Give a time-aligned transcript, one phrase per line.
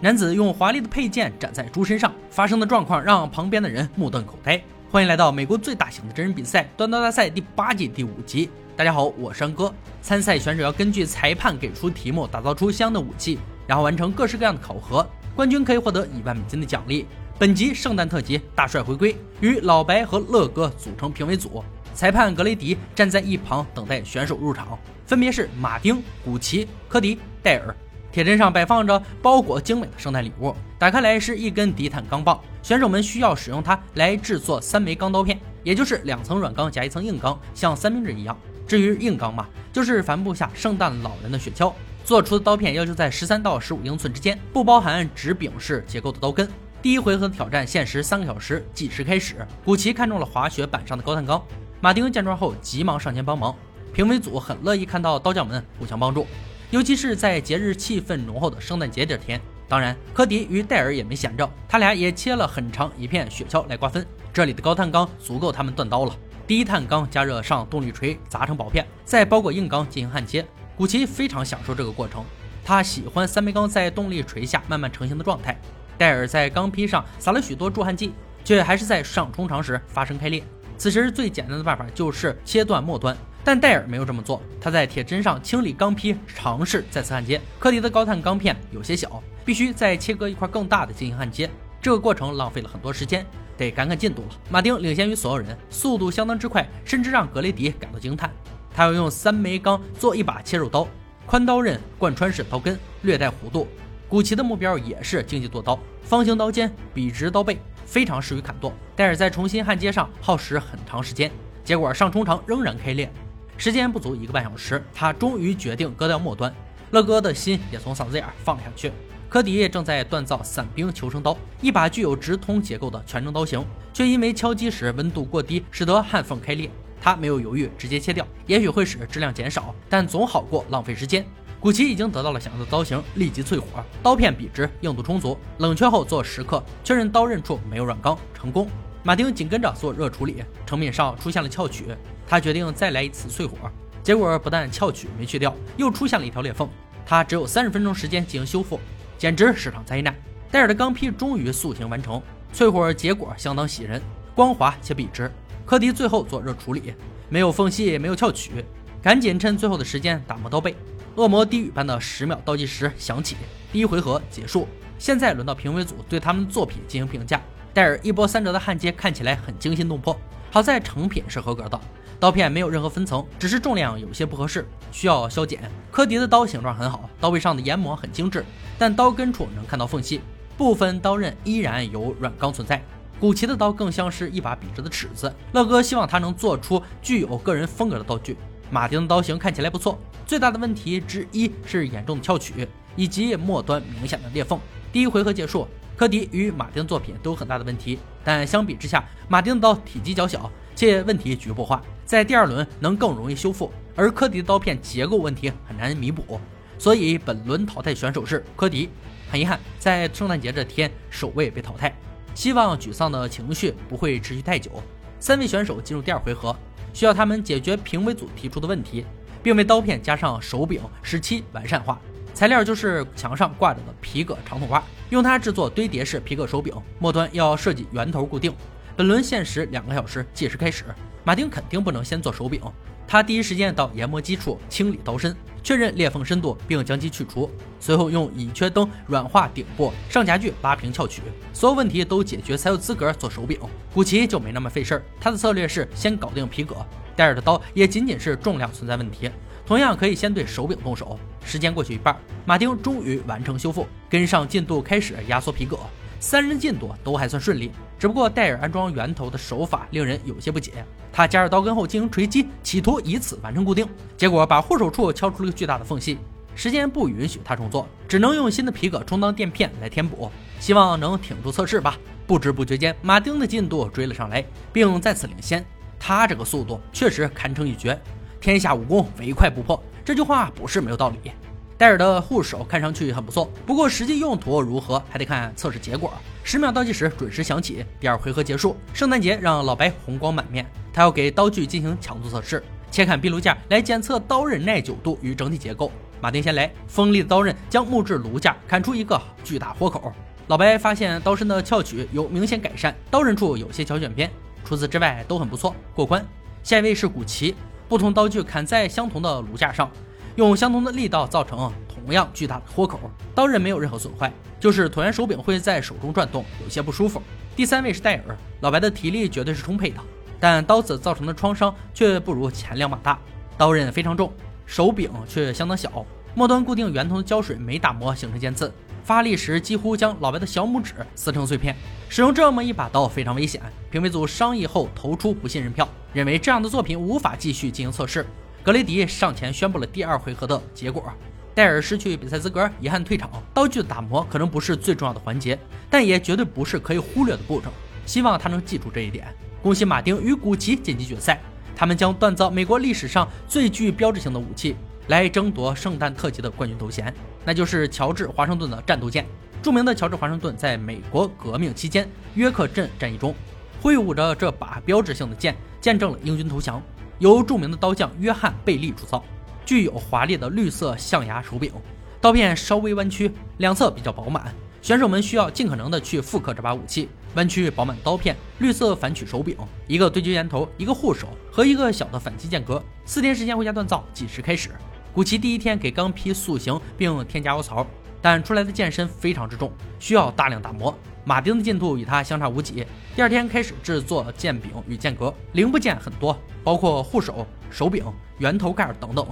[0.00, 4.62] 男子用华丽的佩剑斩在猪身上，发生的状况让旁边的人目瞪口呆。
[4.92, 8.48] 欢迎来到美国最大型的真人比赛——端刀大赛第八季第五集。
[8.76, 9.74] 大家好，我是安哥。
[10.00, 15.04] 参赛选手要根据裁判给出题目，打造出相应的武器，然后完成各式各样的考核。
[15.34, 17.04] 冠军可以获得一万美金的奖励。
[17.36, 21.64] 本集圣诞特辑，大帅回归，与老白和乐哥组成评委组。
[21.92, 27.74] 裁判格雷迪站在一旁等待选手入场，分别是马丁、古奇、科迪、戴尔。
[28.10, 38.36] 铁砧上摆放着包裹精美的圣诞礼物，打开来是一根低碳钢棒，选手们需要使用它来制作三枚钢刀片，也就是两层软钢加一层硬钢，像三明治一样。
[38.66, 41.72] 至于硬钢嘛，就是帆布下圣诞老人的雪橇。
[42.04, 46.48] 做出的刀片要求在十三到十五英寸之间，不包含直柄式结构的刀根。
[46.80, 49.46] 第一回合的挑战限时三个小时，计时开始。
[49.64, 51.42] 古奇看中了滑雪板上的高碳钢，
[51.80, 53.54] 马丁见状后急忙上前帮忙。
[53.92, 56.26] 评委组很乐意看到刀匠们互相帮助。
[56.70, 64.06] 尤其是在节日气氛浓厚的圣诞节这天，当然，科迪与戴尔也没闲着，他俩也切了很长一片雪橇来瓜分。
[64.34, 66.14] 这里的高碳钢足够他们锻刀了。
[66.46, 70.44] 低碳钢加热上动力锤，砸成薄片，再包裹硬钢进行焊接。
[70.76, 72.22] 古奇非常享受这个过程，
[72.62, 75.58] 他喜欢三枚钢在动力锤下慢慢成型的状态。
[75.96, 78.12] 戴尔在钢坯上撒了许多助焊剂，
[78.44, 80.44] 却还是在上冲床时发生开裂。
[80.76, 83.16] 此时最简单的办法就是切断末端。
[83.50, 87.40] 但戴尔没有这么做，他在铁砧上清理钢坯，尝试再次焊接。
[87.58, 91.48] 科迪的高碳钢片有些小，必须再切割一块更大的进行焊接。
[91.80, 93.24] 这个过程浪费了很多时间，
[93.56, 94.28] 得赶赶进度了。
[94.50, 98.30] 马丁领先于所有人，速度相当之快，甚至让格雷迪感到惊叹。
[98.74, 100.86] 他要用三枚钢做一把切肉刀，
[101.24, 103.66] 宽刀刃，贯穿式刀根，略带弧度。
[104.10, 108.74] 古奇的目标也是竞技剁刀，方形刀尖，笔直刀背，非常适于砍剁。
[108.94, 111.32] 戴尔在重新焊接上耗时很长时间，
[111.64, 113.10] 结果上冲场仍然开裂。
[113.58, 116.54] 时间不足一个半小时，他终于决定割掉末端。
[116.92, 118.92] 乐哥的心也从嗓子眼放了下去。
[119.28, 126.70] 科迪正在锻造伞兵求生刀，一把具有直通结构的全程刀型，却因为敲击时温度过低，使得焊缝开裂。
[127.00, 131.26] 他没有犹豫，直接切掉，也许会使质量减少，但总好过浪费时间。
[131.58, 135.36] 古奇已经得到了想要的刀型，立即淬火，刀片笔直，硬度充足。
[135.58, 138.68] 冷却后做蚀刻，确认刀刃处没有软钢，成功。
[139.02, 141.86] 马丁紧跟着做热处理，成品上出现了翘曲。
[142.26, 143.56] 他决定再来一次淬火，
[144.02, 146.68] 结果不但翘曲没去掉，又出现了一条裂缝。
[147.06, 148.78] 他只有三十分钟时间进行修复，
[149.16, 150.14] 简直是场灾难。
[150.50, 152.20] 戴尔的钢坯终于塑形完成，
[152.52, 154.02] 淬火结果相当喜人，
[154.34, 155.30] 光滑且笔直。
[155.64, 156.94] 科迪最后做热处理，
[157.28, 158.64] 没有缝隙，没有翘曲，
[159.02, 160.74] 赶紧趁最后的时间打磨刀背。
[161.14, 163.36] 恶魔低语般的十秒倒计时响起，
[163.72, 164.68] 第一回合结束。
[164.98, 167.40] 现在轮到评委组对他们的作品进行评价。
[167.72, 170.16] 戴尔一波三折的焊接看起来很惊心动魄，
[170.50, 171.80] 好在成品是合格的。
[172.20, 175.60] 刀片没有任何分层，只是重量有些不合适，需要削减。
[175.90, 178.44] 科迪的刀形状很好，刀背上的研磨很精致，
[178.76, 180.20] 但刀根处能看到缝隙，
[180.56, 182.82] 部分刀刃依然有软钢存在。
[183.20, 185.32] 古奇的刀更像是一把笔直的尺子。
[185.52, 188.36] 乐哥希望他能做出具有个人风格的刀具。
[188.70, 194.58] 马丁的刀型看起来不错，最大的问题之一是严重的翘曲以及末端明显的裂缝。
[194.92, 195.66] 第一回合结束，
[195.98, 200.48] 科迪与马丁的作品都有很大的问题，但相比之下，马丁的刀体积较小。
[200.76, 206.38] 且问题局部化，在第二轮能更容易修复，而科迪的刀片结构问题很难弥补，
[206.78, 208.88] 所以本轮淘汰选手是科迪。
[209.28, 211.92] 很遗憾，在圣诞节这天首位被淘汰。
[212.32, 214.70] 希望沮丧的情绪不会持续太久。
[215.18, 216.54] 三位选手进入第二回合，
[216.94, 219.04] 需要他们解决评委组提出的问题，
[219.42, 222.00] 并为刀片加上手柄，使其完善化。
[222.38, 228.54] 材料就是墙上挂着的皮革长筒袜，用它制作堆叠式皮革手柄，末端要设计圆头固定。
[228.96, 230.84] 本轮限时两个小时，计时开始。
[231.24, 232.60] 马丁肯定不能先做手柄，
[233.08, 237.50] 他第一时间到研磨机处清理刀身，确认裂缝深度，并将其去除。
[237.80, 241.22] 随后用乙炔灯软化顶部，上夹具拉平翘曲，
[241.52, 243.58] 所有问题都解决才有资格做手柄。
[243.92, 246.76] 古奇就没那么费事儿，他的策略是先搞定皮革。
[247.16, 249.28] 戴尔的刀也仅仅是重量存在问题，
[249.66, 251.18] 同样可以先对手柄动手。
[251.48, 252.14] 时间过去一半，
[252.44, 255.78] 马丁终于完成修复，跟上进度开始压缩皮革。
[256.20, 260.84] 三人进度都还算顺利，只不过戴尔安装圆头的手法令人有些不解。
[261.10, 266.18] 他加热刀根后进行锤击，企图以此完成固定，结果把护手处敲出了个巨大的缝隙。
[266.54, 270.30] 时间不允许他重做，只能用新的皮革充当垫片来填补，
[270.60, 271.96] 希望能挺住测试吧。
[272.26, 275.64] 不知不觉间，马丁的进度追了上来，并再次领先。
[275.98, 277.98] 他这个速度确实堪称一绝，
[278.38, 281.30] 天下武功唯快不破，这句话不是没有道理。
[281.76, 286.14] 戴尔的护手看上去很不错，不过实际用途如何还得看测试结果。
[286.42, 288.74] 十秒倒计时准时响起，第二回合结束。
[288.94, 290.64] 圣诞节让老白红光满面，
[290.94, 295.92] 他要给刀具进行强度测试，切砍壁炉架来检测刀刃耐久度与整体结构。
[296.22, 300.10] 马丁先来，锋利的刀刃将木质炉架砍出一个巨大豁口。
[300.46, 304.30] 老白发现刀身的翘曲有明显改善，刀刃处有些小卷边，
[304.64, 306.24] 除此之外都很不错，过关。
[306.64, 307.54] 下一位是古奇，
[307.88, 309.90] 不同刀具砍在相同的炉架上，
[310.36, 313.00] 用相同的力道造成同样巨大的豁口，
[313.34, 314.30] 刀刃没有任何损坏，
[314.60, 317.22] 就是椭圆手柄会在手中转动，有些不舒服。
[317.56, 319.98] 第三位是戴尔，老白的体力绝对是充沛的，
[320.38, 323.18] 但刀子造成的创伤却不如前两把大，
[323.56, 324.30] 刀刃非常重，
[324.66, 326.04] 手柄却相当小，
[326.34, 328.70] 末端固定圆筒的胶水没打磨形成尖刺。
[329.08, 331.74] 发力时几乎将老白的小拇指撕成碎片。
[332.10, 333.58] 使用这么一把刀非常危险。
[333.90, 338.26] 评委组商议后投出不信任票，认为这样的作品无法继续进行测试。
[338.62, 341.10] 格雷迪上前宣布了第二回合的结果：
[341.54, 343.30] 戴尔失去比赛资格，遗憾退场。
[343.54, 345.58] 刀具的打磨可能不是最重要的环节，
[345.88, 347.70] 但也绝对不是可以忽略的步骤。
[348.04, 349.26] 希望他能记住这一点。
[349.62, 351.40] 恭喜马丁与古奇晋级决赛，
[351.74, 354.76] 他们将锻造美国历史上最具标志性的武器。
[355.08, 357.12] 来争夺圣诞特辑的冠军头衔，
[357.44, 359.26] 那就是乔治华盛顿的战斗剑。
[359.62, 363.34] 著名的乔治华盛顿在美国革命期间约克镇战役中，
[363.82, 366.80] 挥舞着这把标志性的剑，见证了英军投降。
[367.18, 369.24] 由著名的刀匠约翰贝利铸造，
[369.64, 371.72] 具有华丽的绿色象牙手柄，
[372.20, 374.54] 刀片稍微弯曲，两侧比较饱满。
[374.82, 379.56] 选手们需要尽可能的去复刻这把武器，弯曲饱满刀片，绿色反曲手柄，
[379.88, 382.80] 一个对接圆头，一个护手和一个小的反击间隔。
[383.04, 384.70] 四天时间回家锻造，计时开始。
[385.12, 387.86] 古奇第一天给钢坯塑形并添加凹槽，
[388.22, 390.96] 但出来的剑身非常之重，需要大量打磨。
[391.24, 392.86] 马丁的进度与他相差无几。
[393.14, 398.04] 第二天开始制作剑柄与剑格，零部件很多，包括护手、手柄、
[398.38, 399.26] 圆头盖等等。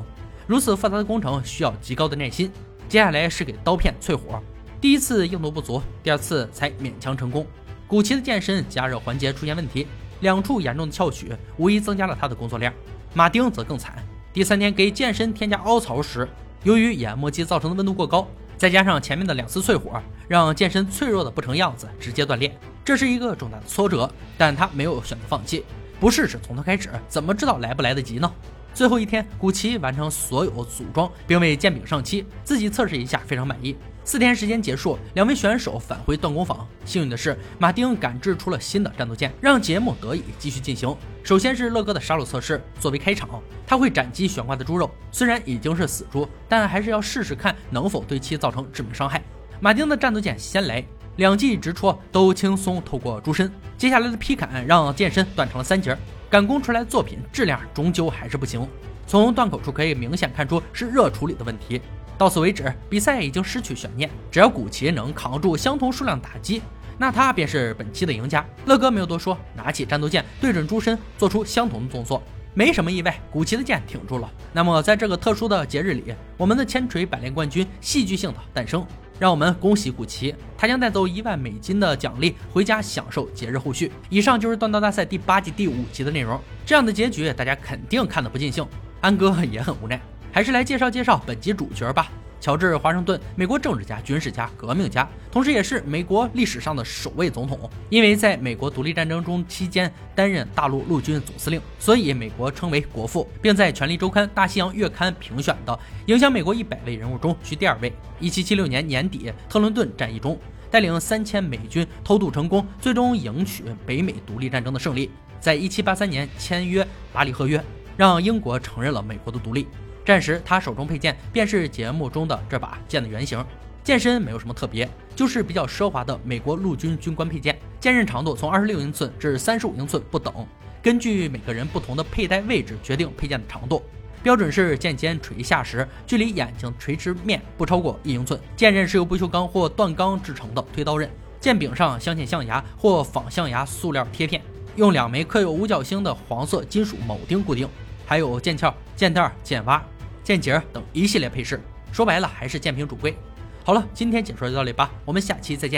[0.47, 2.51] 如此复杂的工程需要极高的耐心。
[2.89, 4.41] 接下来是给刀片淬火，
[4.81, 7.47] 第一次硬度不足，第二次才勉强成功。
[7.87, 9.87] 古奇的剑身加热环节出现问题，
[10.21, 12.73] 两处严重的翘曲，无疑增加了他的工作量。
[13.15, 13.97] 马丁则更惨。
[14.37, 16.29] 第三天给剑身添加凹槽时，
[16.63, 18.29] 由于研磨机造成的温度过高，
[18.59, 19.99] 再加上前面的两次淬火，
[20.29, 22.55] 让剑身脆弱的不成样子，直接断裂。
[22.85, 25.65] 这是一个重大的挫折，但他没有选择放弃，
[25.99, 28.31] 不试试从头开始，怎么知道来不来得及呢？
[28.75, 33.75] 最后一天，古奇完成所有组装，并为剑柄上漆，自己测试一下，非常满意。
[34.07, 36.65] 四天时间结束，两位选手返回锻工坊。
[36.85, 40.97] 幸运的是，马丁赶制出了新的战斗剑，让节目得以继续进行。
[41.25, 43.29] 首先是乐哥的杀戮测试，作为开场，
[43.67, 49.21] 他会斩击悬挂的猪肉，虽然已经是死猪，但还是要试试看能否对其造成致命伤害。
[49.59, 50.85] 马丁的战斗剑先来，
[51.17, 55.99] 两记直戳都轻松透过猪身，接下来的劈砍让剑身断成了三截，
[56.31, 58.65] 赶工出来的作品质量终究还是不行。
[59.05, 61.81] 从断口处可以明显看出是热处理的问题。
[62.19, 64.11] 到此为止，比赛已经失去悬念。
[64.31, 66.63] 只要古奇能扛住相同数量打击，
[66.97, 68.45] 那他便是本期的赢家。
[68.65, 72.23] 乐哥没有多说，拿起战斗剑对准猪身，做出相同的动作。
[72.55, 74.31] 没什么意外，古奇的剑挺住了。
[74.51, 78.83] 那么，在这个特殊的节日里，我们的千锤百炼冠军戏剧性的诞生，
[79.19, 83.93] 让我们恭喜古奇，他将带走一万美金的奖励，回家享受节日后续。
[84.09, 86.41] 以上就是断刀大赛第八季第五集的内容。
[86.65, 88.67] 这样的结局，大家肯定看得不尽兴，
[89.03, 90.01] 安哥也很无奈。
[90.37, 92.13] 还是来介绍介绍本集主角吧。
[92.43, 97.59] 乔治·华盛顿，美国政治家、军事家、革命家，同时也是美国历史上的首位总统。
[97.89, 107.91] 因为在美国独立战争中期间担任大陆陆军总司令，所以美国称为国父，并在《权力周刊》《大西洋月刊》评选的影响美国一百位人物中居第二位。
[108.21, 110.39] 1776年年底，特伦顿战役中
[110.71, 115.11] 带领三千美军偷渡成功，最终赢取北美独立战争的胜利。
[115.41, 117.57] 在1783年签约《巴黎合约》，
[117.97, 119.67] 让英国承认了美国的独立。
[120.07, 123.45] 战时，他手中佩剑便是节目中的这把剑的原型。
[123.83, 127.59] 剑身没有什么特别，就是比较奢华的美国陆军军官佩剑。
[127.81, 130.33] 剑刃长度从二十六英寸至三十五英寸不等，
[130.81, 133.83] 根据每个人不同的佩戴位置决定佩剑的长度。
[134.23, 138.41] 标准是剑尖垂下时，距离眼睛垂直面不超过一英寸。
[138.55, 141.11] 剑刃是由不锈钢或锻钢制成的推刀刃，
[141.41, 144.41] 剑柄上镶嵌象牙或仿象牙塑料贴片，
[144.77, 147.69] 用两枚刻有五角星的黄色金属铆钉固定，
[148.07, 149.85] 还有剑鞘、剑带、剑挖。
[150.27, 151.61] 剑节等一系列配饰，
[151.93, 153.15] 说白了还是剑平主贵。
[153.63, 155.75] 好了，今天解说就到这里吧，我们下期再见。